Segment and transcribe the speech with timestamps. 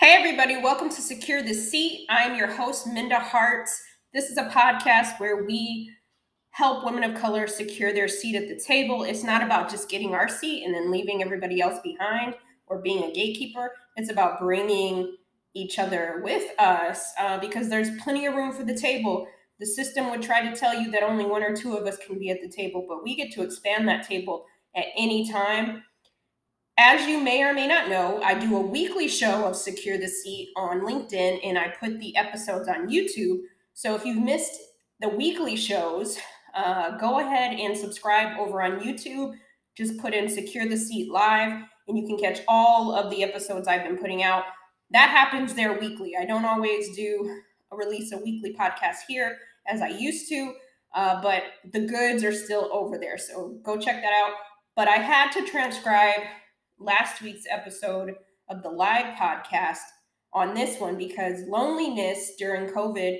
[0.00, 2.06] Hey, everybody, welcome to Secure the Seat.
[2.08, 3.82] I'm your host, Minda Harts.
[4.14, 5.90] This is a podcast where we
[6.52, 9.02] help women of color secure their seat at the table.
[9.02, 12.34] It's not about just getting our seat and then leaving everybody else behind
[12.66, 13.72] or being a gatekeeper.
[13.96, 15.18] It's about bringing
[15.52, 19.28] each other with us uh, because there's plenty of room for the table.
[19.58, 22.18] The system would try to tell you that only one or two of us can
[22.18, 25.82] be at the table, but we get to expand that table at any time.
[26.82, 30.08] As you may or may not know, I do a weekly show of Secure the
[30.08, 33.40] Seat on LinkedIn and I put the episodes on YouTube.
[33.74, 34.58] So if you've missed
[34.98, 36.16] the weekly shows,
[36.54, 39.34] uh, go ahead and subscribe over on YouTube.
[39.76, 41.52] Just put in Secure the Seat Live
[41.86, 44.44] and you can catch all of the episodes I've been putting out.
[44.90, 46.14] That happens there weekly.
[46.18, 49.36] I don't always do a release a weekly podcast here
[49.68, 50.54] as I used to,
[50.94, 51.42] uh, but
[51.74, 53.18] the goods are still over there.
[53.18, 54.32] So go check that out.
[54.76, 56.20] But I had to transcribe
[56.80, 58.14] last week's episode
[58.48, 59.78] of the live podcast
[60.32, 63.18] on this one because loneliness during COVID,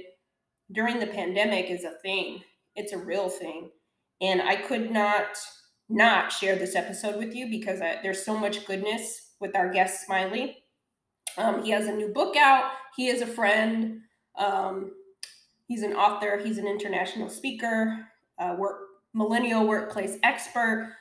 [0.72, 2.42] during the pandemic, is a thing.
[2.74, 3.70] It's a real thing.
[4.20, 5.26] And I could not
[5.88, 10.06] not share this episode with you because I, there's so much goodness with our guest
[10.06, 10.58] Smiley.
[11.36, 12.70] Um, he has a new book out.
[12.96, 14.00] He is a friend.
[14.38, 14.92] Um,
[15.66, 16.40] he's an author.
[16.42, 18.06] He's an international speaker,
[18.38, 20.94] uh, work millennial workplace expert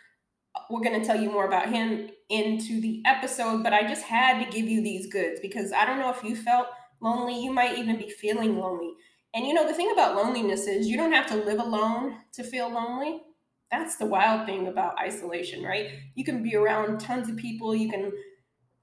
[0.70, 4.44] we're going to tell you more about him into the episode, but I just had
[4.44, 6.68] to give you these goods because I don't know if you felt
[7.02, 7.44] lonely.
[7.44, 8.94] You might even be feeling lonely.
[9.34, 12.44] And you know, the thing about loneliness is you don't have to live alone to
[12.44, 13.22] feel lonely.
[13.72, 15.92] That's the wild thing about isolation, right?
[16.16, 18.12] You can be around tons of people, you can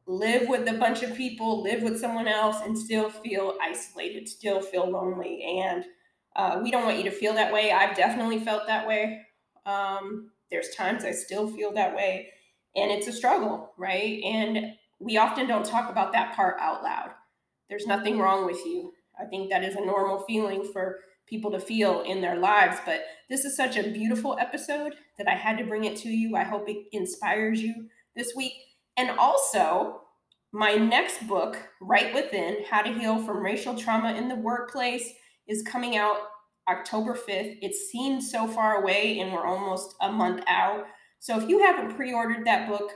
[0.06, 4.60] live with a bunch of people, live with someone else, and still feel isolated, still
[4.60, 5.42] feel lonely.
[5.60, 5.84] And
[6.36, 7.72] uh, we don't want you to feel that way.
[7.72, 9.22] I've definitely felt that way.
[9.64, 12.30] Um, there's times I still feel that way.
[12.76, 14.22] And it's a struggle, right?
[14.22, 17.10] And we often don't talk about that part out loud.
[17.68, 18.92] There's nothing wrong with you.
[19.18, 22.78] I think that is a normal feeling for people to feel in their lives.
[22.84, 26.36] But this is such a beautiful episode that I had to bring it to you.
[26.36, 28.52] I hope it inspires you this week.
[28.96, 30.02] And also,
[30.52, 35.12] my next book, Right Within How to Heal from Racial Trauma in the Workplace,
[35.48, 36.16] is coming out
[36.68, 37.58] October 5th.
[37.60, 40.86] It seems so far away and we're almost a month out.
[41.26, 42.88] So if you haven't pre ordered that book,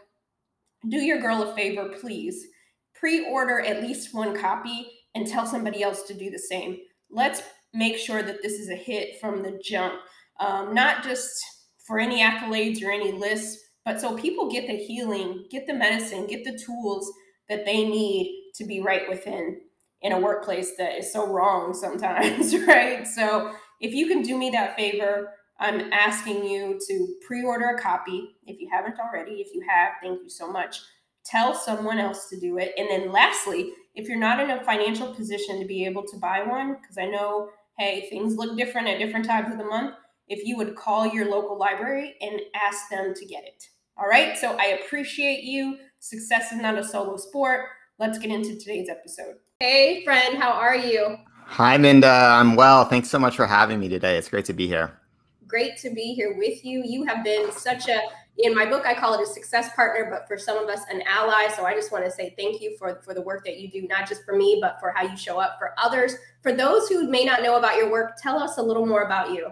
[0.89, 2.47] do your girl a favor, please.
[2.95, 6.79] Pre order at least one copy and tell somebody else to do the same.
[7.11, 7.43] Let's
[7.75, 9.95] make sure that this is a hit from the jump,
[10.39, 11.29] um, not just
[11.85, 16.29] for any accolades or any lists, but so people get the healing, get the medicine,
[16.29, 17.11] get the tools
[17.49, 19.59] that they need to be right within
[20.03, 23.09] in a workplace that is so wrong sometimes, right?
[23.09, 27.81] So if you can do me that favor, I'm asking you to pre order a
[27.81, 29.43] copy if you haven't already.
[29.43, 30.81] If you have, thank you so much.
[31.25, 32.73] Tell someone else to do it.
[32.79, 36.43] And then, lastly, if you're not in a financial position to be able to buy
[36.43, 39.95] one, because I know, hey, things look different at different times of the month,
[40.29, 43.65] if you would call your local library and ask them to get it.
[43.99, 44.39] All right.
[44.39, 45.77] So I appreciate you.
[45.99, 47.67] Success is not a solo sport.
[47.99, 49.35] Let's get into today's episode.
[49.59, 51.19] Hey, friend, how are you?
[51.45, 52.09] Hi, Minda.
[52.09, 52.87] I'm well.
[52.87, 54.17] Thanks so much for having me today.
[54.17, 55.00] It's great to be here.
[55.51, 56.85] Great to be here with you.
[56.87, 58.01] You have been such a,
[58.39, 61.03] in my book, I call it a success partner, but for some of us, an
[61.09, 61.49] ally.
[61.49, 63.83] So I just want to say thank you for, for the work that you do,
[63.89, 66.15] not just for me, but for how you show up for others.
[66.43, 69.33] For those who may not know about your work, tell us a little more about
[69.33, 69.51] you.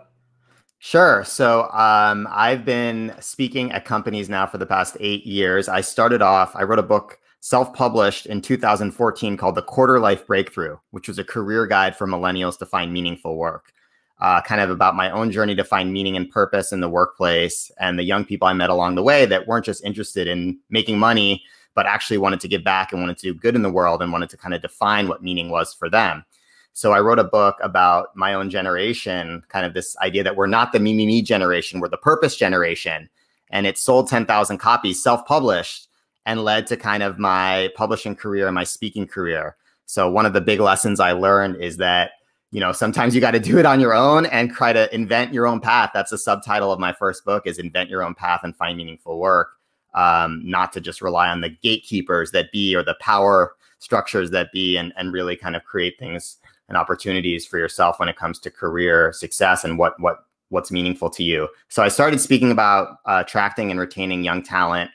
[0.79, 1.25] Sure.
[1.25, 5.69] So um, I've been speaking at companies now for the past eight years.
[5.69, 10.27] I started off, I wrote a book self published in 2014 called The Quarter Life
[10.29, 13.73] Breakthrough, which was a career guide for millennials to find meaningful work.
[14.21, 17.71] Uh, kind of about my own journey to find meaning and purpose in the workplace
[17.79, 20.99] and the young people I met along the way that weren't just interested in making
[20.99, 24.03] money, but actually wanted to give back and wanted to do good in the world
[24.03, 26.25] and wanted to kind of define what meaning was for them.
[26.73, 30.47] So I wrote a book about my own generation, kind of this idea that we're
[30.47, 33.09] not the me, me, me generation, we're the purpose generation.
[33.51, 35.89] And it sold 10,000 copies self published
[36.25, 39.57] and led to kind of my publishing career and my speaking career.
[39.87, 42.13] So one of the big lessons I learned is that
[42.51, 45.33] you know sometimes you got to do it on your own and try to invent
[45.33, 45.91] your own path.
[45.93, 49.19] That's the subtitle of my first book is invent your own path and find meaningful
[49.19, 49.51] work.
[49.95, 54.53] Um, not to just rely on the gatekeepers that be or the power structures that
[54.53, 56.37] be and, and really kind of create things
[56.69, 61.11] and opportunities for yourself when it comes to career success and what what what's meaningful
[61.11, 61.49] to you.
[61.69, 64.91] So I started speaking about uh, attracting and retaining young talent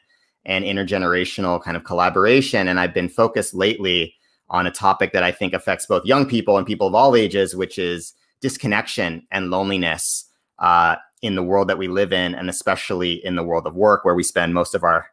[0.46, 2.68] and intergenerational kind of collaboration.
[2.68, 4.16] And I've been focused lately
[4.54, 7.56] on a topic that I think affects both young people and people of all ages,
[7.56, 10.26] which is disconnection and loneliness
[10.60, 14.06] uh, in the world that we live in, and especially in the world of work,
[14.06, 15.08] where we spend most of our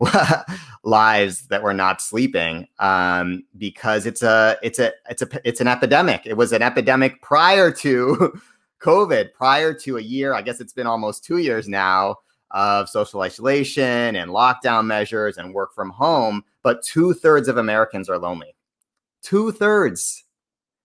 [0.84, 5.68] lives that we're not sleeping um, because it's a it's a it's a it's an
[5.68, 6.22] epidemic.
[6.24, 8.40] It was an epidemic prior to
[8.82, 10.32] COVID, prior to a year.
[10.32, 12.16] I guess it's been almost two years now
[12.52, 16.42] of social isolation and lockdown measures and work from home.
[16.62, 18.54] But two thirds of Americans are lonely.
[19.22, 20.24] Two thirds,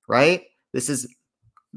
[0.08, 0.44] right?
[0.74, 1.14] This is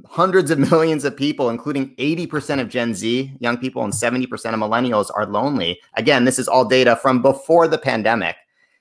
[0.05, 4.61] hundreds of millions of people, including 80% of Gen Z young people and 70% of
[4.61, 5.81] millennials, are lonely.
[5.95, 8.37] Again, this is all data from before the pandemic,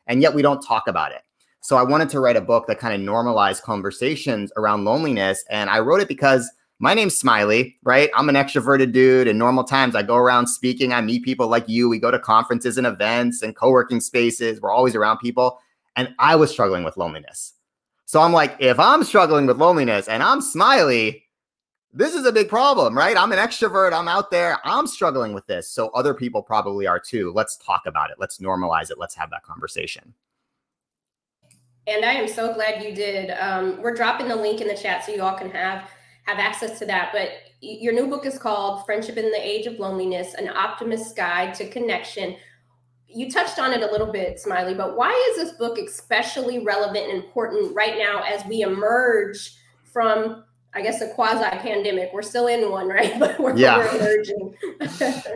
[0.07, 1.21] and yet we don't talk about it.
[1.65, 5.43] So I wanted to write a book that kind of normalized conversations around loneliness.
[5.49, 8.11] And I wrote it because my name's Smiley, right?
[8.15, 9.27] I'm an extroverted dude.
[9.27, 10.93] In normal times, I go around speaking.
[10.93, 11.89] I meet people like you.
[11.89, 14.61] We go to conferences and events and co working spaces.
[14.61, 15.59] We're always around people.
[15.95, 17.54] And I was struggling with loneliness.
[18.05, 21.23] So I'm like, if I'm struggling with loneliness and I'm smiley,
[21.91, 23.17] this is a big problem, right?
[23.17, 23.93] I'm an extrovert.
[23.93, 24.59] I'm out there.
[24.63, 25.69] I'm struggling with this.
[25.69, 27.31] So other people probably are too.
[27.33, 28.17] Let's talk about it.
[28.19, 28.99] Let's normalize it.
[28.99, 30.13] Let's have that conversation.
[31.87, 33.31] And I am so glad you did.
[33.31, 35.89] Um, we're dropping the link in the chat so you all can have
[36.25, 37.11] have access to that.
[37.13, 37.29] But
[37.61, 41.69] your new book is called Friendship in the Age of Loneliness: An Optimist's Guide to
[41.69, 42.35] Connection
[43.07, 47.09] you touched on it a little bit, Smiley, but why is this book especially relevant
[47.09, 50.43] and important right now as we emerge from,
[50.73, 52.11] I guess, a quasi pandemic?
[52.13, 53.17] We're still in one, right?
[53.19, 53.77] But we're, yeah.
[53.77, 54.55] we're emerging.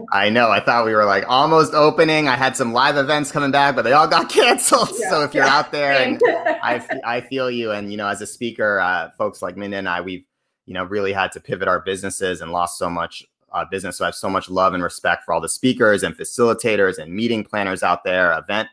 [0.12, 0.50] I know.
[0.50, 2.28] I thought we were like almost opening.
[2.28, 4.90] I had some live events coming back, but they all got canceled.
[5.00, 5.10] Yeah.
[5.10, 7.72] So if you're out there, and I, I feel you.
[7.72, 10.26] And, you know, as a speaker, uh, folks like Minda and I, we've,
[10.66, 13.98] you know, really had to pivot our businesses and lost so much uh, business.
[13.98, 17.14] So I have so much love and respect for all the speakers and facilitators and
[17.14, 18.70] meeting planners out there, event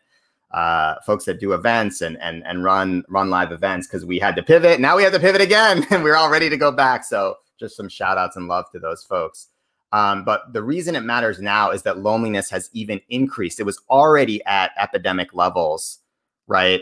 [0.52, 4.36] uh, folks that do events and and and run run live events because we had
[4.36, 4.80] to pivot.
[4.80, 7.04] Now we have to pivot again, and we're all ready to go back.
[7.04, 9.48] So just some shout outs and love to those folks.
[9.92, 13.60] Um, but the reason it matters now is that loneliness has even increased.
[13.60, 16.00] It was already at epidemic levels,
[16.48, 16.80] right?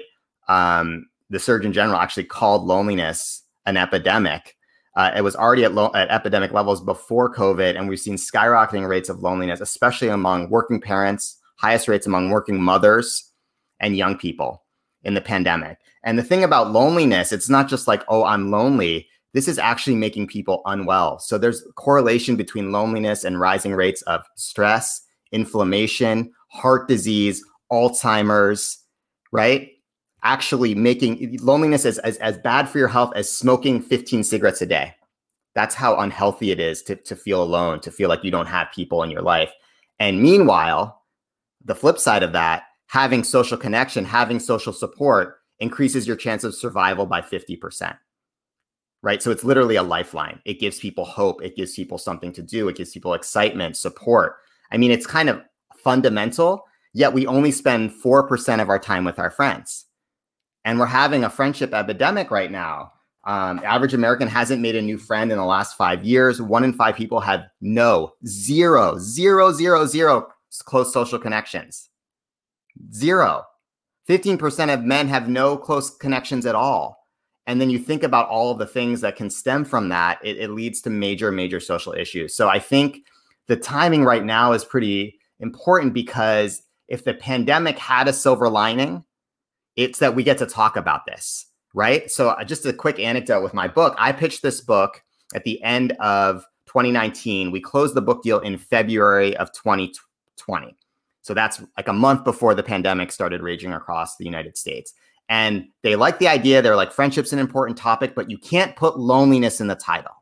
[0.49, 4.57] Um, the Surgeon General actually called loneliness an epidemic.
[4.97, 8.89] Uh, it was already at, lo- at epidemic levels before COVID, and we've seen skyrocketing
[8.89, 13.33] rates of loneliness, especially among working parents, highest rates among working mothers
[13.81, 14.63] and young people
[15.03, 15.79] in the pandemic.
[16.05, 19.09] And the thing about loneliness, it's not just like, oh, I'm lonely.
[19.33, 21.19] This is actually making people unwell.
[21.19, 25.03] So there's correlation between loneliness and rising rates of stress,
[25.33, 28.79] inflammation, heart disease, Alzheimer's,
[29.33, 29.71] right?
[30.25, 34.67] Actually making loneliness as, as, as bad for your health as smoking 15 cigarettes a
[34.67, 34.95] day.
[35.55, 38.73] That's how unhealthy it is to, to feel alone, to feel like you don't have
[38.75, 39.53] people in your life.
[40.01, 41.03] And meanwhile,
[41.65, 46.55] the flip side of that, having social connection, having social support increases your chance of
[46.55, 47.97] survival by 50%.
[49.03, 49.23] Right.
[49.23, 50.41] So it's literally a lifeline.
[50.47, 51.45] It gives people hope.
[51.45, 52.69] It gives people something to do.
[52.69, 54.37] It gives people excitement, support.
[54.73, 55.43] I mean, it's kind of
[55.77, 59.85] fundamental, yet we only spend 4% of our time with our friends
[60.65, 62.93] and we're having a friendship epidemic right now.
[63.25, 66.43] Um, average American hasn't made a new friend in the last five years.
[66.43, 70.29] One in five people have no, zero, zero, zero, zero
[70.65, 71.89] close social connections.
[72.93, 73.45] Zero.
[74.09, 76.99] 15% of men have no close connections at all.
[77.47, 80.39] And then you think about all of the things that can stem from that, it,
[80.39, 82.35] it leads to major, major social issues.
[82.35, 83.05] So I think
[83.47, 89.05] the timing right now is pretty important because if the pandemic had a silver lining,
[89.77, 92.11] it's that we get to talk about this, right?
[92.11, 93.95] So, uh, just a quick anecdote with my book.
[93.99, 95.03] I pitched this book
[95.35, 97.51] at the end of 2019.
[97.51, 100.77] We closed the book deal in February of 2020.
[101.23, 104.95] So, that's like a month before the pandemic started raging across the United States.
[105.29, 106.61] And they like the idea.
[106.61, 110.13] They're like, friendship's an important topic, but you can't put loneliness in the title.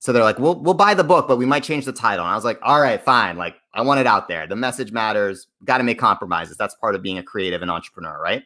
[0.00, 2.24] So they're like, we'll we'll buy the book, but we might change the title.
[2.24, 3.36] And I was like, all right, fine.
[3.36, 4.44] Like I want it out there.
[4.44, 5.46] The message matters.
[5.64, 6.56] Got to make compromises.
[6.56, 8.42] That's part of being a creative and entrepreneur, right?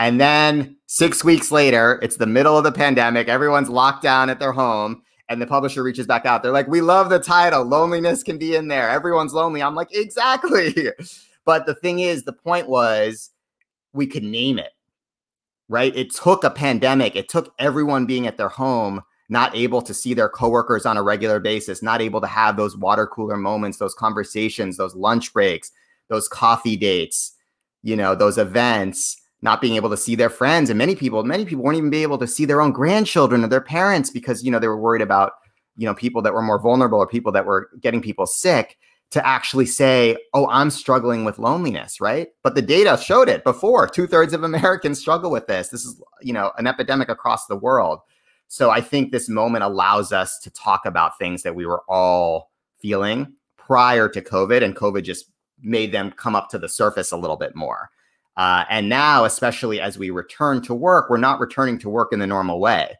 [0.00, 3.28] And then six weeks later, it's the middle of the pandemic.
[3.28, 5.02] Everyone's locked down at their home.
[5.28, 6.42] And the publisher reaches back out.
[6.42, 7.64] They're like, we love the title.
[7.64, 8.90] Loneliness can be in there.
[8.90, 9.62] Everyone's lonely.
[9.62, 10.74] I'm like, exactly.
[11.44, 13.30] but the thing is, the point was
[13.92, 14.72] we could name it,
[15.68, 15.94] right?
[15.94, 20.14] It took a pandemic, it took everyone being at their home not able to see
[20.14, 23.94] their coworkers on a regular basis, not able to have those water cooler moments, those
[23.94, 25.70] conversations, those lunch breaks,
[26.08, 27.34] those coffee dates,
[27.82, 30.70] you know, those events, not being able to see their friends.
[30.70, 33.48] And many people, many people weren't even be able to see their own grandchildren or
[33.48, 35.32] their parents because, you know, they were worried about,
[35.76, 38.78] you know, people that were more vulnerable or people that were getting people sick
[39.10, 42.28] to actually say, oh, I'm struggling with loneliness, right?
[42.42, 43.86] But the data showed it before.
[43.86, 45.68] Two thirds of Americans struggle with this.
[45.68, 48.00] This is, you know, an epidemic across the world.
[48.48, 52.50] So I think this moment allows us to talk about things that we were all
[52.80, 55.26] feeling prior to COVID, and COVID just
[55.60, 57.90] made them come up to the surface a little bit more.
[58.38, 62.20] Uh, and now, especially as we return to work, we're not returning to work in
[62.20, 62.96] the normal way,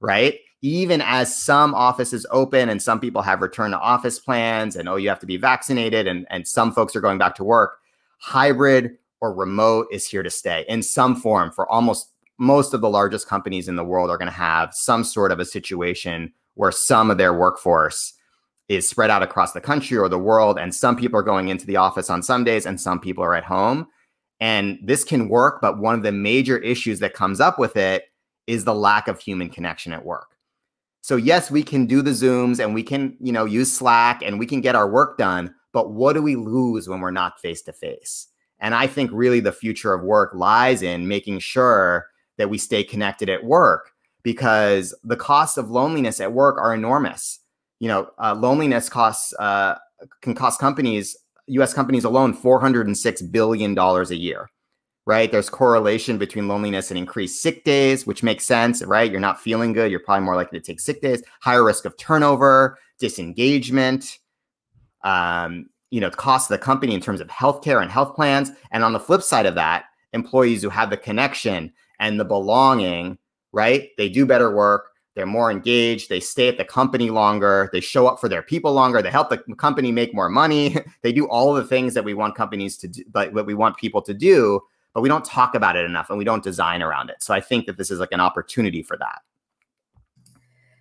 [0.00, 0.38] right?
[0.62, 4.96] Even as some offices open and some people have return to office plans, and oh,
[4.96, 7.78] you have to be vaccinated, and, and some folks are going back to work,
[8.18, 12.90] hybrid or remote is here to stay in some form for almost most of the
[12.90, 16.72] largest companies in the world are going to have some sort of a situation where
[16.72, 18.12] some of their workforce
[18.68, 21.66] is spread out across the country or the world and some people are going into
[21.66, 23.86] the office on some days and some people are at home.
[24.40, 28.04] And this can work but one of the major issues that comes up with it
[28.46, 30.36] is the lack of human connection at work.
[31.00, 34.38] So yes we can do the zooms and we can you know use slack and
[34.38, 37.62] we can get our work done but what do we lose when we're not face
[37.62, 38.26] to face?
[38.58, 42.06] And i think really the future of work lies in making sure
[42.38, 47.38] that we stay connected at work because the costs of loneliness at work are enormous.
[47.78, 49.76] You know, uh, loneliness costs uh,
[50.20, 51.16] can cost companies,
[51.46, 51.72] U.S.
[51.72, 54.50] companies alone, four hundred and six billion dollars a year.
[55.06, 55.30] Right?
[55.30, 58.82] There's correlation between loneliness and increased sick days, which makes sense.
[58.82, 59.10] Right?
[59.10, 59.90] You're not feeling good.
[59.90, 61.22] You're probably more likely to take sick days.
[61.40, 64.18] Higher risk of turnover, disengagement.
[65.04, 68.50] Um, you know, the cost of the company in terms of healthcare and health plans.
[68.72, 69.84] And on the flip side of that,
[70.16, 73.18] employees who have the connection and the belonging,
[73.52, 73.90] right?
[73.96, 74.90] They do better work.
[75.14, 76.08] They're more engaged.
[76.08, 77.70] They stay at the company longer.
[77.72, 79.00] They show up for their people longer.
[79.00, 80.76] They help the company make more money.
[81.02, 83.78] they do all the things that we want companies to do, but what we want
[83.78, 84.60] people to do,
[84.92, 87.22] but we don't talk about it enough and we don't design around it.
[87.22, 89.22] So I think that this is like an opportunity for that.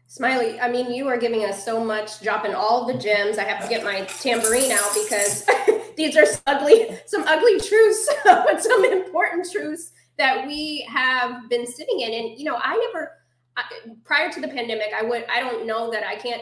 [0.07, 3.37] Smiley, I mean, you are giving us so much, dropping all the gems.
[3.37, 5.45] I have to get my tambourine out because
[5.95, 11.65] these are some ugly, some ugly truths, but some important truths that we have been
[11.65, 12.13] sitting in.
[12.13, 13.11] And, you know, I never,
[13.57, 13.63] I,
[14.03, 16.41] prior to the pandemic, I would, I don't know that I can't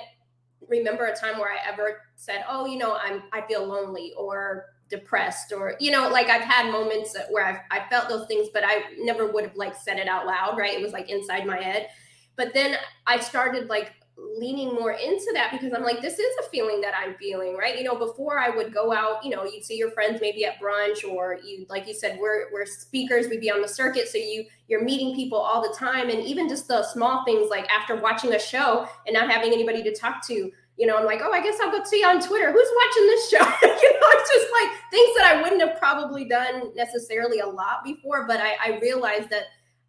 [0.67, 4.65] remember a time where I ever said, oh, you know, I'm, I feel lonely or
[4.89, 8.63] depressed or, you know, like I've had moments where I've, I felt those things, but
[8.65, 10.57] I never would have like said it out loud.
[10.57, 10.74] Right.
[10.74, 11.88] It was like inside my head.
[12.36, 16.50] But then I started like leaning more into that because I'm like, this is a
[16.50, 17.77] feeling that I'm feeling, right?
[17.77, 20.60] You know, before I would go out, you know, you'd see your friends maybe at
[20.60, 24.08] brunch or you, like you said, we're, we're speakers, we'd be on the circuit.
[24.08, 26.10] So you, you're meeting people all the time.
[26.10, 29.84] And even just the small things like after watching a show and not having anybody
[29.84, 32.20] to talk to, you know, I'm like, oh, I guess I'll go see you on
[32.20, 32.51] Twitter.
[32.51, 33.38] Who's watching this show?
[33.62, 37.84] you know, it's just like things that I wouldn't have probably done necessarily a lot
[37.84, 39.43] before, but I, I realized that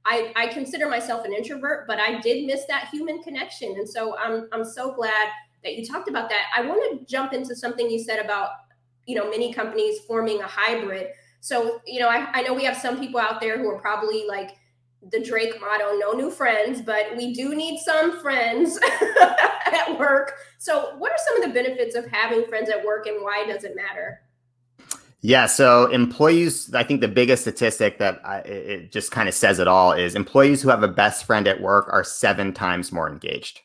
[0.07, 3.71] I, I consider myself an introvert, but I did miss that human connection.
[3.79, 5.29] And so I'm, I'm so glad
[5.63, 6.45] that you talked about that.
[6.55, 8.51] I want to jump into something you said about,
[9.07, 11.09] you know, many companies forming a hybrid.
[11.41, 14.27] So, you know, I, I know we have some people out there who are probably
[14.27, 14.57] like
[15.11, 18.79] the Drake motto, no new friends, but we do need some friends
[19.67, 20.33] at work.
[20.59, 23.65] So, what are some of the benefits of having friends at work and why does
[23.65, 24.21] it matter?
[25.26, 29.59] Yeah, so employees, I think the biggest statistic that I, it just kind of says
[29.59, 33.09] it all is employees who have a best friend at work are seven times more
[33.09, 33.62] engaged.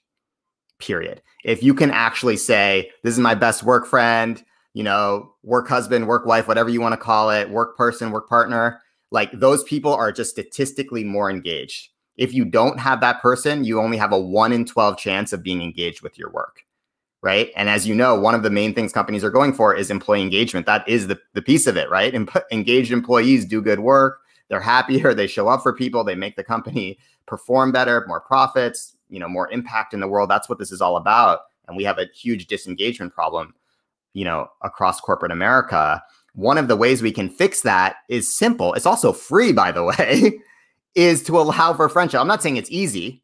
[0.79, 1.21] Period.
[1.43, 4.41] If you can actually say, "This is my best work friend,"
[4.73, 8.29] you know, work husband, work wife, whatever you want to call it, work person, work
[8.29, 11.89] partner, like those people are just statistically more engaged.
[12.15, 15.43] If you don't have that person, you only have a one in 12 chance of
[15.43, 16.63] being engaged with your work
[17.21, 17.51] right?
[17.55, 20.21] And as you know, one of the main things companies are going for is employee
[20.21, 20.65] engagement.
[20.65, 22.13] That is the, the piece of it, right?
[22.13, 24.21] Em- engaged employees do good work.
[24.47, 25.13] They're happier.
[25.19, 26.03] They show up for people.
[26.03, 30.29] They make the company perform better, more profits, you know, more impact in the world.
[30.29, 31.41] That's what this is all about.
[31.67, 33.53] And we have a huge disengagement problem,
[34.13, 36.01] you know, across corporate America.
[36.33, 38.73] One of the ways we can fix that is simple.
[38.73, 40.39] It's also free, by the way,
[40.95, 42.19] is to allow for friendship.
[42.19, 43.21] I'm not saying it's easy,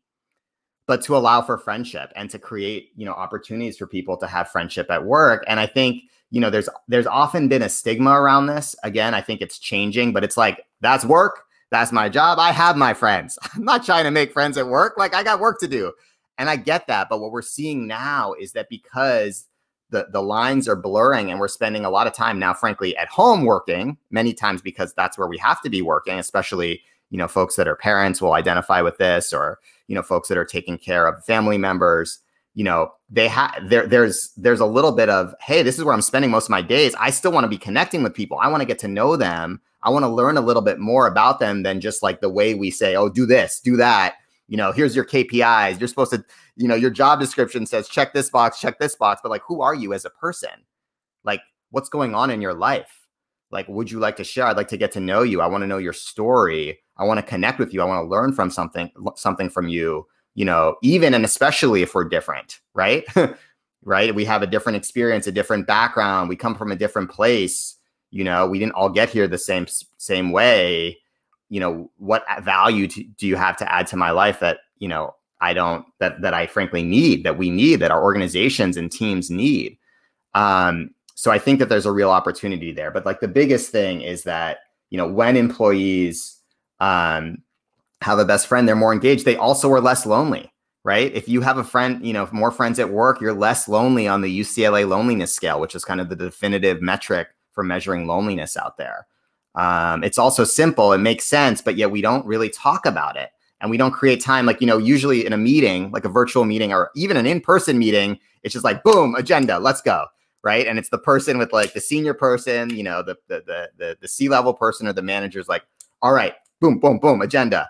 [0.87, 4.49] but to allow for friendship and to create you know opportunities for people to have
[4.49, 5.43] friendship at work.
[5.47, 8.75] And i think you know there's there's often been a stigma around this.
[8.83, 11.43] Again i think it's changing but it's like that's work.
[11.71, 12.37] That's my job.
[12.39, 13.39] I have my friends.
[13.55, 14.95] I'm not trying to make friends at work.
[14.97, 15.93] Like i got work to do.
[16.37, 19.47] And i get that but what we're seeing now is that because
[19.91, 23.07] the, the lines are blurring and we're spending a lot of time now frankly at
[23.07, 27.27] home working many times because that's where we have to be working especially you know
[27.27, 30.77] folks that are parents will identify with this or you know folks that are taking
[30.77, 32.19] care of family members
[32.55, 35.93] you know they have there there's there's a little bit of hey this is where
[35.93, 36.95] i'm spending most of my days.
[36.95, 38.39] I still want to be connecting with people.
[38.41, 39.61] I want to get to know them.
[39.83, 42.55] I want to learn a little bit more about them than just like the way
[42.55, 44.15] we say oh do this do that.
[44.47, 46.25] You know here's your kpis you're supposed to
[46.55, 49.61] you know your job description says check this box check this box but like who
[49.61, 50.49] are you as a person?
[51.23, 53.07] Like what's going on in your life?
[53.51, 54.47] Like would you like to share?
[54.47, 55.41] I'd like to get to know you.
[55.41, 57.81] I want to know your story I want to connect with you.
[57.81, 61.93] I want to learn from something, something from you, you know, even and especially if
[61.95, 63.05] we're different, right?
[63.83, 64.15] right?
[64.15, 66.29] We have a different experience, a different background.
[66.29, 67.75] We come from a different place.
[68.15, 70.97] you know we didn't all get here the same same way
[71.49, 74.87] you know what value to, do you have to add to my life that you
[74.87, 78.89] know i don't that that i frankly need that we need that our organizations and
[78.91, 79.77] teams need
[80.33, 84.01] um so i think that there's a real opportunity there but like the biggest thing
[84.01, 84.59] is that
[84.91, 86.39] you know when employees
[86.79, 87.37] um
[88.01, 90.51] have a best friend they're more engaged they also are less lonely
[90.83, 94.07] right if you have a friend you know more friends at work you're less lonely
[94.07, 98.55] on the ucla loneliness scale which is kind of the definitive metric for measuring loneliness
[98.55, 99.07] out there.
[99.55, 103.29] Um, it's also simple, it makes sense, but yet we don't really talk about it.
[103.61, 104.45] And we don't create time.
[104.45, 107.39] Like, you know, usually in a meeting, like a virtual meeting or even an in
[107.39, 110.05] person meeting, it's just like, boom, agenda, let's go.
[110.43, 110.67] Right.
[110.67, 113.97] And it's the person with like the senior person, you know, the, the, the, the,
[114.01, 115.63] the C level person or the manager's like,
[116.03, 117.69] all right, boom, boom, boom, agenda.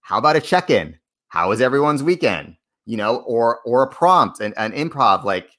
[0.00, 0.98] How about a check in?
[1.28, 2.56] How was everyone's weekend?
[2.86, 5.50] You know, or, or a prompt and an improv, like,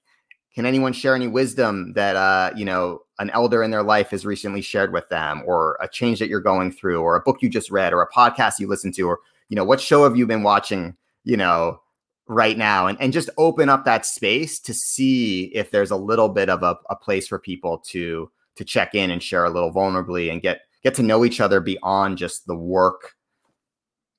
[0.55, 4.25] can anyone share any wisdom that uh, you know an elder in their life has
[4.25, 7.49] recently shared with them, or a change that you're going through, or a book you
[7.49, 9.19] just read, or a podcast you listened to, or
[9.49, 10.95] you know what show have you been watching?
[11.25, 11.81] You know,
[12.27, 16.29] right now, and and just open up that space to see if there's a little
[16.29, 19.73] bit of a, a place for people to to check in and share a little
[19.73, 23.15] vulnerably and get get to know each other beyond just the work,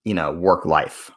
[0.05, 1.13] you know, work life.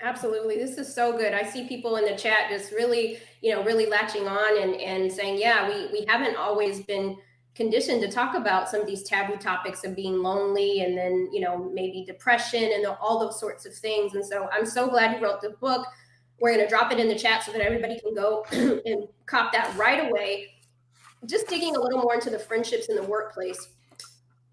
[0.00, 0.56] Absolutely.
[0.56, 1.32] This is so good.
[1.32, 5.10] I see people in the chat just really, you know, really latching on and, and
[5.10, 7.16] saying, yeah, we, we haven't always been
[7.54, 11.40] conditioned to talk about some of these taboo topics of being lonely and then, you
[11.40, 14.16] know, maybe depression and all those sorts of things.
[14.16, 15.86] And so I'm so glad you wrote the book.
[16.40, 19.52] We're going to drop it in the chat so that everybody can go and cop
[19.52, 20.48] that right away.
[21.24, 23.68] Just digging a little more into the friendships in the workplace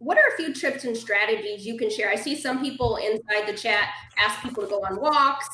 [0.01, 2.09] what are a few tips and strategies you can share?
[2.09, 5.47] I see some people inside the chat ask people to go on walks.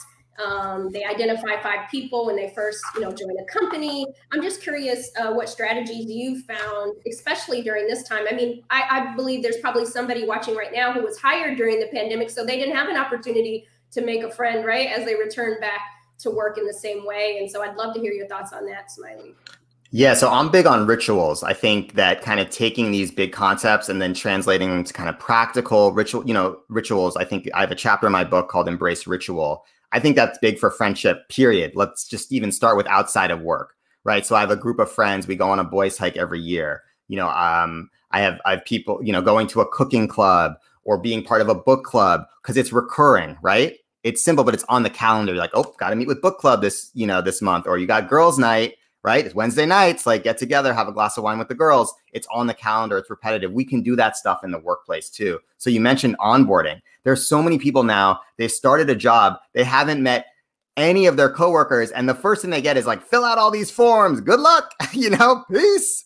[0.43, 4.05] Um, they identify five people when they first, you know, join a company.
[4.31, 8.25] I'm just curious uh, what strategies you found, especially during this time.
[8.29, 11.79] I mean, I, I believe there's probably somebody watching right now who was hired during
[11.79, 15.15] the pandemic, so they didn't have an opportunity to make a friend, right, as they
[15.15, 15.81] return back
[16.19, 17.39] to work in the same way.
[17.39, 19.35] And so I'd love to hear your thoughts on that, Smiley.
[19.91, 21.43] Yeah, so I'm big on rituals.
[21.43, 25.07] I think that kind of taking these big concepts and then translating them to kind
[25.07, 27.15] of practical ritual, you know, rituals.
[27.15, 29.63] I think I have a chapter in my book called Embrace Ritual.
[29.93, 31.71] I think that's big for friendship, period.
[31.75, 34.25] Let's just even start with outside of work, right?
[34.25, 36.83] So I have a group of friends, we go on a boys hike every year.
[37.07, 40.55] You know, um, I have I have people, you know, going to a cooking club
[40.83, 43.77] or being part of a book club because it's recurring, right?
[44.03, 45.31] It's simple, but it's on the calendar.
[45.33, 47.77] You're like, oh, got to meet with book club this, you know, this month, or
[47.77, 48.75] you got girls' night
[49.07, 49.25] right?
[49.25, 51.93] It's Wednesday nights, like get together, have a glass of wine with the girls.
[52.11, 53.53] It's on the calendar, it's repetitive.
[53.53, 55.39] We can do that stuff in the workplace too.
[55.57, 56.81] So you mentioned onboarding.
[57.05, 60.25] There's so many people now, they've started a job, they haven't met
[60.75, 63.49] any of their coworkers, and the first thing they get is like, fill out all
[63.49, 64.19] these forms.
[64.19, 66.03] Good luck, you know, peace.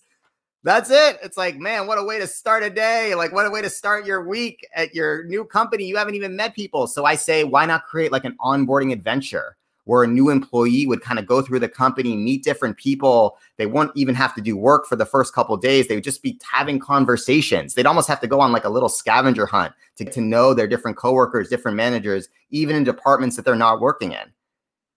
[0.64, 1.18] That's it.
[1.24, 3.16] It's like, man, what a way to start a day.
[3.16, 5.86] Like, what a way to start your week at your new company.
[5.86, 6.86] You haven't even met people.
[6.86, 9.58] So I say, why not create like an onboarding adventure?
[9.86, 13.38] Where a new employee would kind of go through the company, meet different people.
[13.58, 15.88] They won't even have to do work for the first couple days.
[15.88, 17.74] They would just be having conversations.
[17.74, 20.54] They'd almost have to go on like a little scavenger hunt to get to know
[20.54, 24.32] their different coworkers, different managers, even in departments that they're not working in.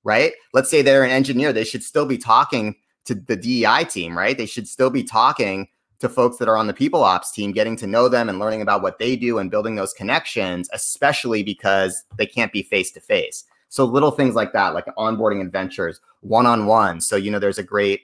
[0.02, 0.32] Right?
[0.52, 4.36] Let's say they're an engineer, they should still be talking to the DEI team, right?
[4.36, 5.68] They should still be talking
[6.00, 8.62] to folks that are on the people ops team, getting to know them and learning
[8.62, 13.00] about what they do and building those connections, especially because they can't be face to
[13.00, 13.44] face.
[13.74, 17.00] So little things like that, like onboarding adventures, one on one.
[17.00, 18.02] So, you know, there's a great,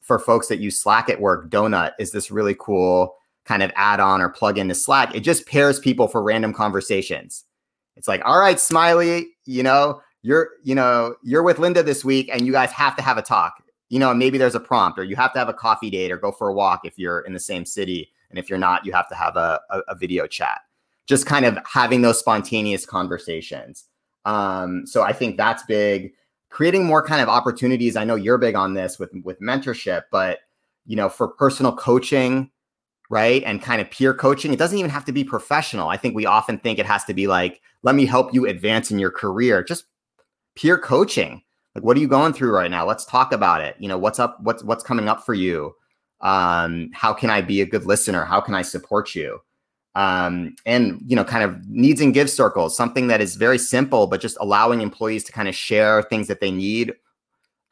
[0.00, 4.00] for folks that use Slack at work, Donut is this really cool kind of add
[4.00, 5.14] on or plug into Slack.
[5.14, 7.44] It just pairs people for random conversations.
[7.94, 12.28] It's like, all right, Smiley, you know, you're, you know, you're with Linda this week
[12.32, 13.62] and you guys have to have a talk.
[13.90, 16.16] You know, maybe there's a prompt or you have to have a coffee date or
[16.16, 18.10] go for a walk if you're in the same city.
[18.30, 20.62] And if you're not, you have to have a, a, a video chat.
[21.06, 23.84] Just kind of having those spontaneous conversations.
[24.24, 26.12] Um, so I think that's big.
[26.50, 27.96] Creating more kind of opportunities.
[27.96, 30.40] I know you're big on this with with mentorship, but
[30.86, 32.50] you know, for personal coaching,
[33.08, 33.42] right?
[33.44, 34.52] And kind of peer coaching.
[34.52, 35.88] It doesn't even have to be professional.
[35.88, 38.90] I think we often think it has to be like, let me help you advance
[38.90, 39.62] in your career.
[39.62, 39.84] Just
[40.54, 41.42] peer coaching.
[41.74, 42.86] Like, what are you going through right now?
[42.86, 43.76] Let's talk about it.
[43.78, 44.38] You know, what's up?
[44.40, 45.74] What's what's coming up for you?
[46.20, 48.24] Um, how can I be a good listener?
[48.24, 49.40] How can I support you?
[49.94, 54.06] Um, and you know kind of needs and give circles something that is very simple
[54.06, 56.94] but just allowing employees to kind of share things that they need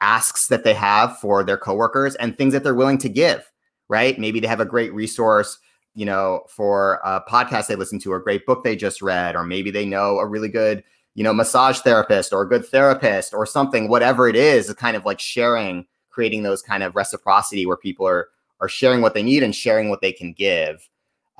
[0.01, 3.51] asks that they have for their coworkers and things that they're willing to give
[3.91, 4.17] right?
[4.17, 5.59] Maybe they have a great resource
[5.93, 9.35] you know for a podcast they listen to or a great book they just read
[9.35, 10.83] or maybe they know a really good
[11.15, 15.05] you know massage therapist or a good therapist or something whatever it is kind of
[15.05, 18.29] like sharing creating those kind of reciprocity where people are
[18.61, 20.87] are sharing what they need and sharing what they can give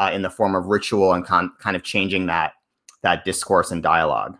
[0.01, 2.53] uh, in the form of ritual and con- kind of changing that
[3.03, 4.37] that discourse and dialogue.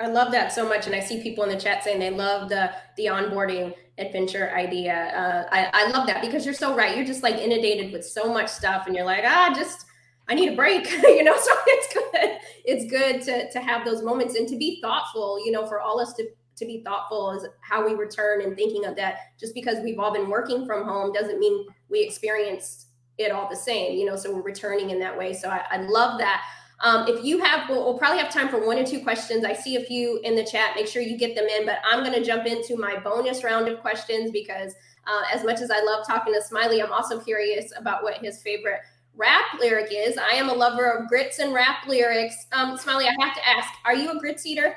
[0.00, 2.48] I love that so much, and I see people in the chat saying they love
[2.48, 4.94] the the onboarding adventure idea.
[4.94, 6.96] Uh, I, I love that because you're so right.
[6.96, 9.86] You're just like inundated with so much stuff, and you're like, ah, just
[10.28, 11.36] I need a break, you know.
[11.36, 12.38] So it's good.
[12.64, 15.44] It's good to to have those moments and to be thoughtful.
[15.44, 18.84] You know, for all us to to be thoughtful is how we return and thinking
[18.84, 19.16] of that.
[19.40, 22.86] Just because we've all been working from home doesn't mean we experienced
[23.18, 23.96] it all the same.
[23.98, 25.32] You know, so we're returning in that way.
[25.32, 26.42] So I, I love that.
[26.80, 29.44] Um, if you have, we'll, we'll, probably have time for one or two questions.
[29.44, 30.74] I see a few in the chat.
[30.74, 31.64] Make sure you get them in.
[31.64, 34.74] But I'm going to jump into my bonus round of questions because
[35.06, 38.42] uh, as much as I love talking to Smiley, I'm also curious about what his
[38.42, 38.80] favorite
[39.16, 40.18] rap lyric is.
[40.18, 42.46] I am a lover of grits and rap lyrics.
[42.52, 44.76] Um, Smiley, I have to ask, are you a grits eater?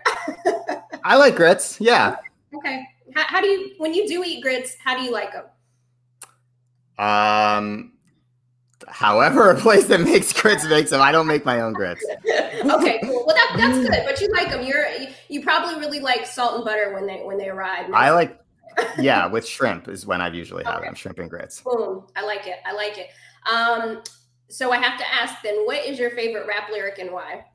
[1.04, 1.82] I like grits.
[1.82, 2.18] Yeah.
[2.56, 2.84] Okay.
[3.16, 5.46] How, how do you, when you do eat grits, how do you like them?
[7.00, 7.94] Um,
[8.88, 11.02] however a place that makes grits makes them.
[11.02, 12.04] I don't make my own grits.
[12.26, 13.24] okay, cool.
[13.26, 14.04] Well, that, that's good.
[14.06, 14.66] But you like them.
[14.66, 14.86] You're
[15.30, 17.92] you probably really like salt and butter when they when they arrive.
[17.94, 18.40] I like,
[19.00, 20.96] yeah, with shrimp is when I've usually had them.
[20.96, 21.62] Shrimp and grits.
[21.62, 22.06] Boom.
[22.16, 22.58] I like it.
[22.66, 23.10] I like it.
[23.52, 24.04] Um,
[24.50, 27.46] so I have to ask then, what is your favorite rap lyric and why?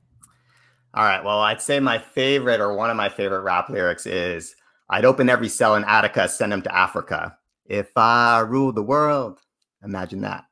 [0.95, 1.25] All right.
[1.25, 4.55] Well, I'd say my favorite or one of my favorite rap lyrics is
[4.91, 7.37] I'd open every cell in Attica, send them to Africa.
[7.65, 9.39] If I rule the world,
[9.83, 10.45] imagine that.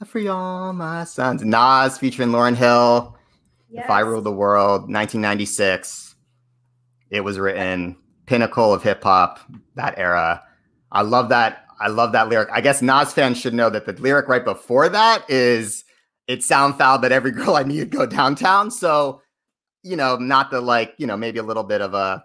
[0.00, 1.42] I free all my sons.
[1.42, 3.16] Nas featuring Lauryn Hill.
[3.70, 3.84] Yes.
[3.84, 6.14] If I Rule the World, 1996.
[7.10, 9.40] It was written, pinnacle of hip hop,
[9.74, 10.42] that era.
[10.92, 11.64] I love that.
[11.80, 12.48] I love that lyric.
[12.52, 15.84] I guess Nas fans should know that the lyric right before that is
[16.26, 18.70] it sound foul that every girl I need go downtown.
[18.70, 19.22] So,
[19.82, 22.24] you know, not the like, you know, maybe a little bit of a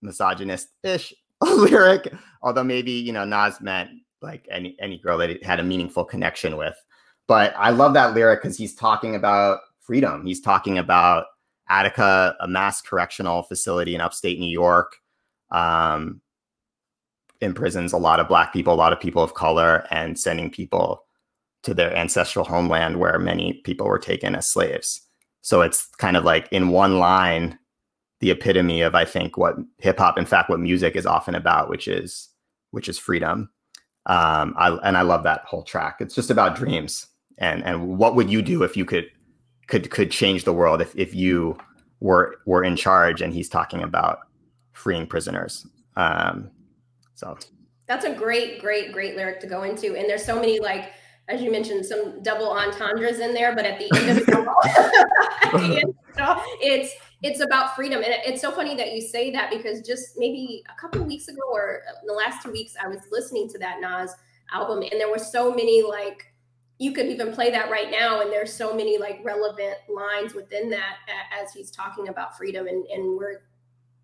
[0.00, 3.90] misogynist ish lyric, although maybe, you know, Nas meant
[4.22, 6.76] like any any girl that he had a meaningful connection with.
[7.28, 10.26] But I love that lyric because he's talking about freedom.
[10.26, 11.26] He's talking about
[11.68, 14.96] Attica, a mass correctional facility in upstate New York,
[15.50, 16.20] um,
[17.40, 21.04] imprisons a lot of Black people, a lot of people of color, and sending people
[21.62, 25.00] to their ancestral homeland where many people were taken as slaves.
[25.42, 27.58] So it's kind of like in one line,
[28.20, 31.68] the epitome of I think what hip hop, in fact, what music is often about,
[31.68, 32.28] which is
[32.70, 33.50] which is freedom
[34.06, 35.96] um, I, and I love that whole track.
[36.00, 37.06] It's just about dreams
[37.38, 39.06] and and what would you do if you could
[39.66, 41.56] could could change the world if if you
[42.00, 43.20] were were in charge?
[43.20, 44.20] And he's talking about
[44.72, 45.66] freeing prisoners.
[45.96, 46.50] Um,
[47.14, 47.36] so
[47.86, 49.96] that's a great, great, great lyric to go into.
[49.96, 50.92] And there's so many like
[51.28, 54.60] as you mentioned, some double entendres in there, but at the end of it all,
[56.60, 58.02] it's it's about freedom.
[58.02, 61.42] And it's so funny that you say that because just maybe a couple weeks ago
[61.50, 64.14] or the last two weeks, I was listening to that Nas
[64.52, 66.26] album, and there were so many like
[66.78, 70.68] you could even play that right now, and there's so many like relevant lines within
[70.70, 70.96] that
[71.40, 73.42] as he's talking about freedom, and and we're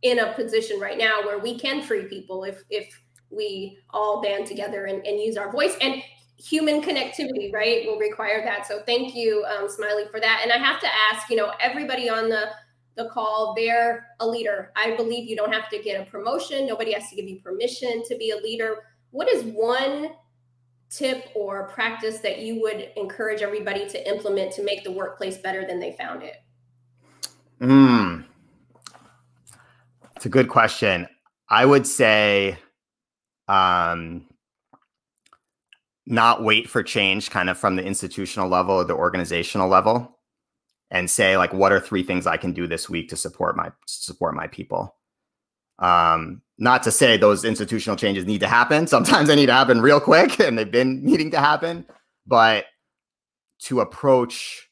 [0.03, 4.47] in a position right now where we can free people if if we all band
[4.47, 6.03] together and, and use our voice and
[6.39, 10.57] human connectivity right will require that so thank you um, smiley for that and i
[10.57, 12.49] have to ask you know everybody on the
[12.99, 13.55] the call.
[13.57, 14.73] They're a leader.
[14.77, 16.67] I believe you don't have to get a promotion.
[16.67, 18.85] Nobody has to give you permission to be a leader.
[19.11, 20.11] What is one
[20.91, 25.67] tip or practice that you would encourage everybody to implement to make the workplace better
[25.67, 26.43] than they found it?
[27.61, 28.23] Hmm,
[30.17, 31.09] it's a good question.
[31.49, 32.59] I would say
[33.49, 34.27] um
[36.05, 40.18] not wait for change kind of from the institutional level or the organizational level
[40.91, 43.71] and say like what are three things i can do this week to support my
[43.87, 44.95] support my people?
[45.79, 48.87] Um not to say those institutional changes need to happen.
[48.97, 51.87] Sometimes they need to happen real quick and they've been needing to happen.
[52.27, 52.67] But
[53.61, 54.69] to approach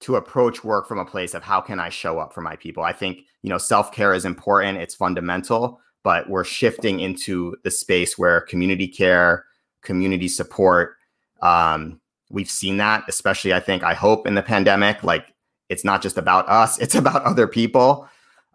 [0.00, 2.82] to approach work from a place of how can i show up for my people?
[2.82, 4.78] I think you know self-care is important.
[4.78, 9.44] It's fundamental but we're shifting into the space where community care
[9.82, 10.94] community support.
[11.42, 15.34] Um, we've seen that, especially I think, I hope in the pandemic, like
[15.68, 18.08] it's not just about us, it's about other people.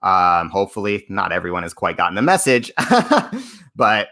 [0.04, 2.72] Um, hopefully, not everyone has quite gotten the message,
[3.76, 4.10] but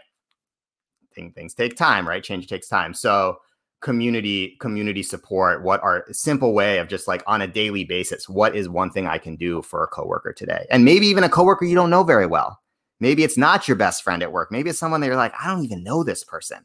[1.14, 2.22] things take time, right?
[2.22, 2.94] Change takes time.
[2.94, 3.38] So
[3.80, 8.54] community community support what are simple way of just like on a daily basis what
[8.54, 11.64] is one thing i can do for a coworker today and maybe even a coworker
[11.64, 12.60] you don't know very well
[13.00, 15.46] maybe it's not your best friend at work maybe it's someone that you're like i
[15.46, 16.58] don't even know this person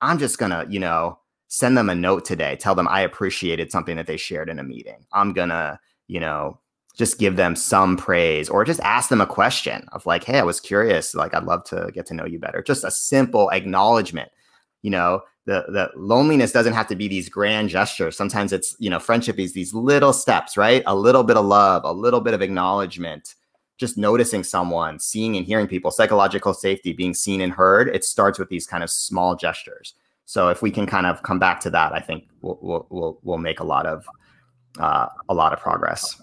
[0.00, 3.96] I'm just to, you know, send them a note today, tell them I appreciated something
[3.96, 5.04] that they shared in a meeting.
[5.12, 5.78] I'm going to,
[6.08, 6.58] you know,
[6.96, 10.42] just give them some praise or just ask them a question of like, hey, I
[10.44, 11.14] was curious.
[11.14, 12.62] Like, I'd love to get to know you better.
[12.62, 14.30] Just a simple acknowledgement.
[14.82, 18.90] you know the the loneliness doesn't have to be these grand gestures sometimes it's you
[18.90, 22.34] know friendship is these little steps right a little bit of love a little bit
[22.34, 23.34] of acknowledgement
[23.78, 28.38] just noticing someone seeing and hearing people psychological safety being seen and heard it starts
[28.38, 29.94] with these kind of small gestures
[30.26, 33.38] so if we can kind of come back to that i think we'll we'll we'll,
[33.38, 34.04] make a lot of
[34.78, 36.20] uh, a lot of progress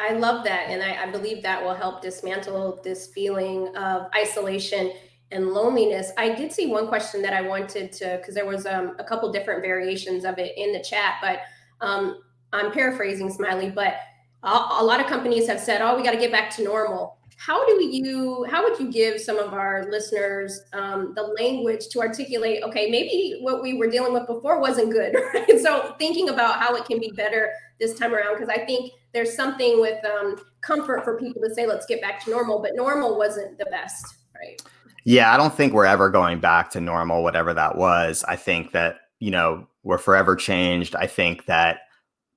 [0.00, 0.68] I love that.
[0.68, 4.92] And I, I, believe that will help dismantle this feeling of isolation
[5.30, 6.12] and loneliness.
[6.16, 9.30] I did see one question that I wanted to, because there was um, a couple
[9.32, 11.40] different variations of it in the chat, but
[11.80, 12.20] um,
[12.52, 13.96] I'm paraphrasing Smiley, but
[14.42, 17.17] a, a lot of companies have said, oh, we got to get back to normal.
[17.40, 22.00] How do you, how would you give some of our listeners um, the language to
[22.00, 25.60] articulate, okay, maybe what we were dealing with before wasn't good, right?
[25.60, 29.36] So thinking about how it can be better this time around, because I think there's
[29.36, 33.16] something with um, comfort for people to say, let's get back to normal, but normal
[33.16, 34.60] wasn't the best, right?
[35.04, 38.24] Yeah, I don't think we're ever going back to normal, whatever that was.
[38.26, 40.96] I think that, you know, we're forever changed.
[40.96, 41.82] I think that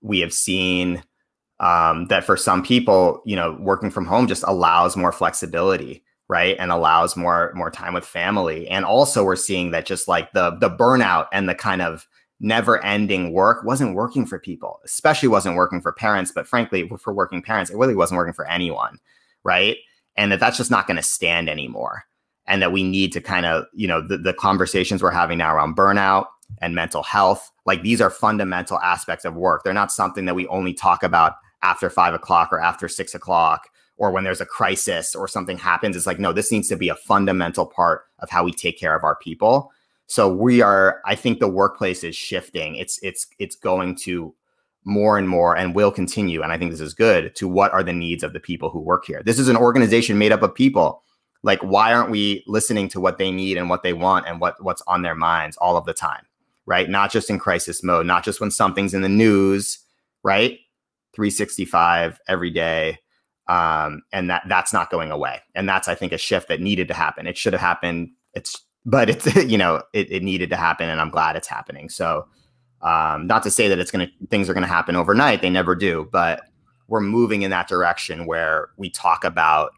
[0.02, 1.04] we have seen
[1.62, 6.58] um, that for some people, you know, working from home just allows more flexibility, right?
[6.60, 8.68] And allows more more time with family.
[8.68, 12.08] And also we're seeing that just like the the burnout and the kind of
[12.40, 17.14] never ending work wasn't working for people, especially wasn't working for parents, but frankly, for
[17.14, 18.98] working parents, it really wasn't working for anyone,
[19.44, 19.78] right?
[20.18, 22.06] And that that's just not going to stand anymore
[22.48, 25.56] and that we need to kind of, you know, the, the conversations we're having now
[25.56, 26.26] around burnout
[26.60, 29.64] and mental health, like these are fundamental aspects of work.
[29.64, 33.70] They're not something that we only talk about after five o'clock or after six o'clock
[33.98, 35.96] or when there's a crisis or something happens.
[35.96, 38.96] It's like, no, this needs to be a fundamental part of how we take care
[38.96, 39.72] of our people.
[40.08, 42.76] So we are, I think the workplace is shifting.
[42.76, 44.34] It's it's it's going to
[44.84, 46.42] more and more and will continue.
[46.42, 48.80] And I think this is good to what are the needs of the people who
[48.80, 49.22] work here.
[49.24, 51.04] This is an organization made up of people
[51.44, 54.62] like why aren't we listening to what they need and what they want and what
[54.64, 56.26] what's on their minds all of the time
[56.66, 59.80] right not just in crisis mode not just when something's in the news
[60.24, 60.60] right
[61.14, 62.98] 365 every day
[63.52, 65.42] um, and that that's not going away.
[65.56, 67.28] And that's i think a shift that needed to happen.
[67.28, 68.10] It should have happened.
[68.34, 71.90] It's but it's you know it, it needed to happen and i'm glad it's happening.
[71.90, 72.28] So
[72.82, 75.42] um, not to say that it's gonna things are gonna happen overnight.
[75.42, 76.08] They never do.
[76.12, 76.44] But
[76.88, 79.72] we're moving in that direction where we talk about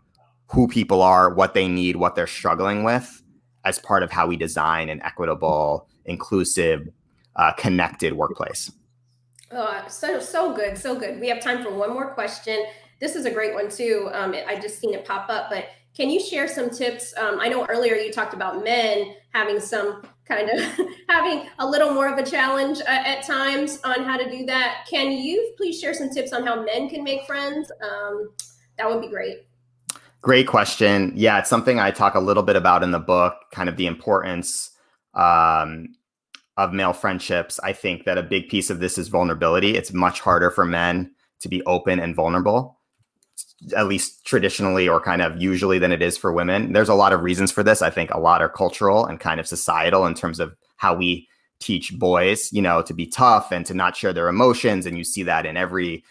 [0.47, 3.21] who people are, what they need, what they're struggling with
[3.65, 6.87] as part of how we design an equitable, inclusive,
[7.37, 8.71] uh, connected workplace.
[9.55, 11.19] Oh, so so good, so good.
[11.19, 12.65] We have time for one more question.
[12.99, 14.09] This is a great one too.
[14.13, 17.13] Um, I just seen it pop up, but can you share some tips?
[17.17, 20.59] Um, I know earlier you talked about men having some kind of
[21.09, 24.87] having a little more of a challenge uh, at times on how to do that.
[24.89, 27.71] Can you please share some tips on how men can make friends?
[27.81, 28.31] Um,
[28.77, 29.45] that would be great.
[30.21, 31.11] Great question.
[31.15, 33.85] Yeah, it's something I talk a little bit about in the book, kind of the
[33.85, 34.71] importance
[35.13, 35.89] um,
[36.57, 37.59] of male friendships.
[37.63, 39.75] I think that a big piece of this is vulnerability.
[39.75, 41.11] It's much harder for men
[41.41, 42.79] to be open and vulnerable,
[43.75, 46.73] at least traditionally or kind of usually than it is for women.
[46.73, 47.81] There's a lot of reasons for this.
[47.81, 51.27] I think a lot are cultural and kind of societal in terms of how we
[51.59, 54.85] teach boys, you know, to be tough and to not share their emotions.
[54.85, 56.03] And you see that in every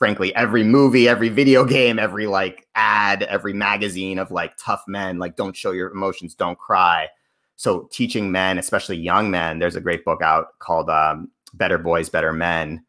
[0.00, 5.18] frankly every movie every video game every like ad every magazine of like tough men
[5.18, 7.06] like don't show your emotions don't cry
[7.60, 12.08] so teaching men especially young men there's a great book out called um, better boys
[12.08, 12.82] better men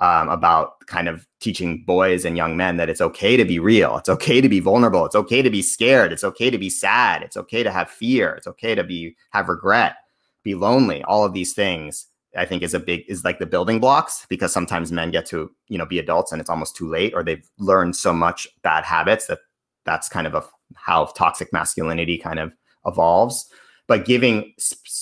[0.00, 3.96] um, about kind of teaching boys and young men that it's okay to be real
[3.96, 7.22] it's okay to be vulnerable it's okay to be scared it's okay to be sad
[7.22, 9.96] it's okay to have fear it's okay to be have regret
[10.44, 13.80] be lonely all of these things I think is a big is like the building
[13.80, 17.14] blocks because sometimes men get to you know be adults and it's almost too late
[17.14, 19.38] or they've learned so much bad habits that
[19.84, 22.52] that's kind of a, how toxic masculinity kind of
[22.86, 23.50] evolves.
[23.88, 24.54] But giving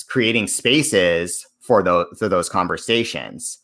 [0.07, 3.59] creating spaces for those for those conversations.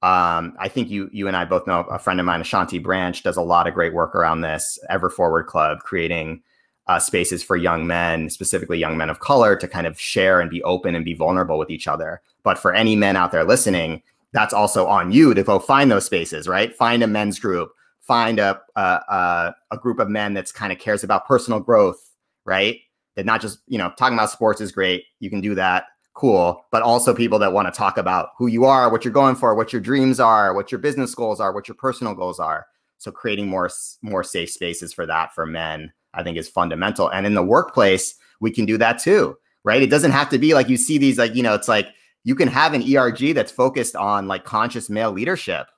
[0.00, 3.20] Um, I think you you and I both know a friend of mine, Ashanti Branch,
[3.22, 4.78] does a lot of great work around this.
[4.88, 6.40] Ever Forward Club, creating
[6.86, 10.48] uh, spaces for young men, specifically young men of color, to kind of share and
[10.48, 12.22] be open and be vulnerable with each other.
[12.44, 16.06] But for any men out there listening, that's also on you to go find those
[16.06, 16.74] spaces, right?
[16.76, 21.02] Find a men's group, find a a, a group of men that's kind of cares
[21.02, 22.08] about personal growth,
[22.44, 22.78] right?
[23.18, 26.64] That not just you know talking about sports is great, you can do that, cool,
[26.70, 29.54] but also people that want to talk about who you are, what you're going for,
[29.54, 32.66] what your dreams are, what your business goals are, what your personal goals are.
[32.98, 33.68] So creating more
[34.02, 37.08] more safe spaces for that for men I think is fundamental.
[37.08, 39.82] And in the workplace, we can do that too, right?
[39.82, 41.88] It doesn't have to be like you see these, like, you know, it's like
[42.24, 45.68] you can have an ERG that's focused on like conscious male leadership.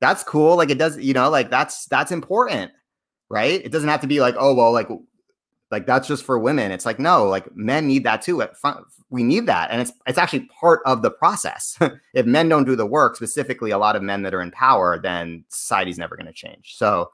[0.00, 0.56] That's cool.
[0.56, 2.72] Like it does, you know, like that's that's important,
[3.30, 3.60] right?
[3.64, 4.88] It doesn't have to be like, oh, well, like
[5.72, 6.70] like that's just for women.
[6.70, 8.42] It's like no, like men need that too.
[9.10, 11.76] We need that, and it's it's actually part of the process.
[12.14, 15.00] if men don't do the work, specifically a lot of men that are in power,
[15.00, 16.76] then society's never going to change.
[16.76, 17.10] So,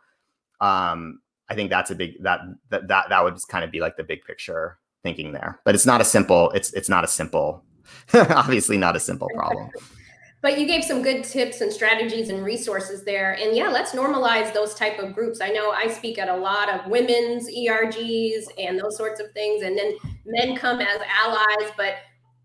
[0.60, 2.40] um, I think that's a big that
[2.70, 5.60] that that that would just kind of be like the big picture thinking there.
[5.64, 6.50] But it's not a simple.
[6.50, 7.64] It's it's not a simple.
[8.14, 9.70] obviously, not a simple problem.
[10.40, 13.32] but you gave some good tips and strategies and resources there.
[13.32, 15.40] And yeah let's normalize those type of groups.
[15.40, 19.62] I know i speak at a lot of women's ergs and those sorts of things
[19.62, 21.72] and then men come as allies.
[21.76, 21.94] But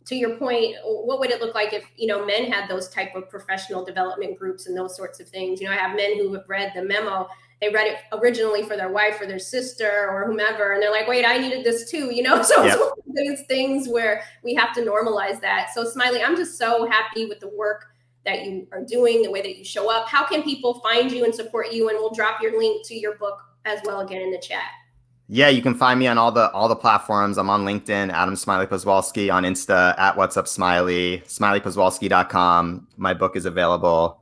[0.05, 3.15] to your point what would it look like if you know men had those type
[3.15, 5.61] of professional development groups and those sorts of things?
[5.61, 7.27] You know i have men who have read the memo
[7.63, 11.07] they read it originally for their wife or their sister or whomever and they're like
[11.07, 12.75] wait i needed this too you know so yeah.
[12.75, 17.25] it's these things where we have to normalize that so smiley i'm just so happy
[17.25, 17.85] with the work
[18.25, 21.23] that you are doing the way that you show up how can people find you
[21.23, 24.31] and support you and we'll drop your link to your book as well again in
[24.31, 24.71] the chat
[25.29, 27.37] yeah, you can find me on all the all the platforms.
[27.37, 32.87] I'm on LinkedIn, Adam Smiley Poswolsky, on Insta at What's Up Smiley, smileyposwolsky.com.
[32.97, 34.21] My book is available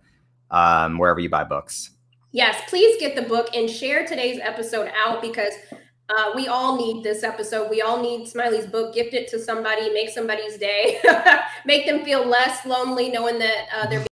[0.51, 1.89] um, wherever you buy books.
[2.33, 5.53] Yes, please get the book and share today's episode out because
[6.09, 7.69] uh, we all need this episode.
[7.69, 8.93] We all need Smiley's book.
[8.93, 11.01] Gift it to somebody, make somebody's day,
[11.65, 14.05] make them feel less lonely knowing that uh, they're.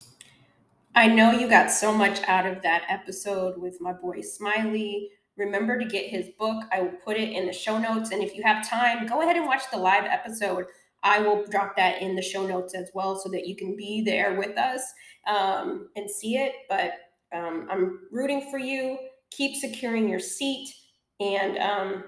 [0.96, 5.10] I know you got so much out of that episode with my boy Smiley.
[5.36, 6.64] Remember to get his book.
[6.72, 8.10] I will put it in the show notes.
[8.10, 10.64] And if you have time, go ahead and watch the live episode.
[11.04, 14.02] I will drop that in the show notes as well so that you can be
[14.04, 14.82] there with us
[15.28, 16.52] um, and see it.
[16.68, 16.94] But
[17.32, 18.98] um, I'm rooting for you.
[19.30, 20.72] Keep securing your seat.
[21.20, 22.04] And um,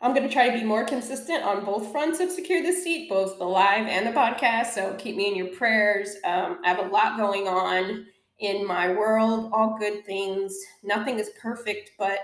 [0.00, 3.08] I'm going to try to be more consistent on both fronts of Secure the Seat,
[3.08, 4.68] both the live and the podcast.
[4.68, 6.16] So keep me in your prayers.
[6.24, 8.06] Um, I have a lot going on
[8.38, 10.56] in my world, all good things.
[10.84, 12.20] Nothing is perfect, but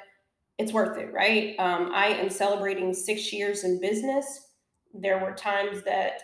[0.59, 1.57] it's worth it, right?
[1.59, 4.51] Um, I am celebrating six years in business.
[4.93, 6.23] There were times that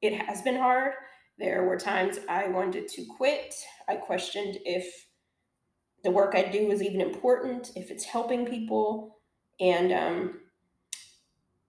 [0.00, 0.94] it has been hard.
[1.38, 3.54] There were times I wanted to quit.
[3.88, 4.86] I questioned if
[6.02, 9.18] the work I do is even important, if it's helping people.
[9.60, 10.40] And um,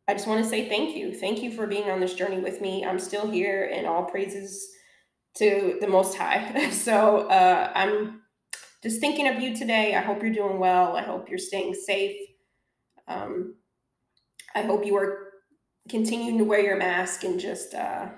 [0.08, 1.14] I just want to say thank you.
[1.14, 2.86] Thank you for being on this journey with me.
[2.86, 4.70] I'm still here, and all praises
[5.38, 6.70] to the Most High.
[6.72, 8.22] so uh, I'm
[8.84, 9.96] just thinking of you today.
[9.96, 10.96] I hope you're doing well.
[10.96, 12.16] I hope you're staying safe.
[13.08, 13.56] Um,
[14.56, 15.34] I hope you are
[15.90, 17.74] continuing to wear your mask and just.
[17.74, 18.10] Uh,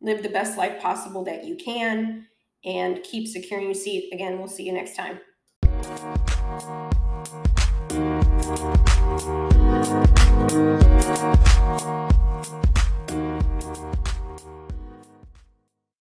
[0.00, 2.26] live the best life possible that you can,
[2.64, 4.12] and keep securing your seat.
[4.12, 5.20] Again, we'll see you next time.